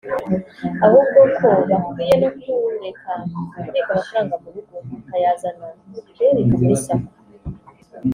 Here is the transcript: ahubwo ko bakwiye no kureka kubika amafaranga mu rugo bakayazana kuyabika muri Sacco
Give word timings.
ahubwo 0.85 1.19
ko 1.37 1.47
bakwiye 1.69 2.15
no 2.23 2.29
kureka 2.39 3.11
kubika 3.53 3.89
amafaranga 3.93 4.33
mu 4.41 4.49
rugo 4.55 4.75
bakayazana 4.89 5.65
kuyabika 5.79 6.55
muri 6.61 6.77
Sacco 6.85 7.13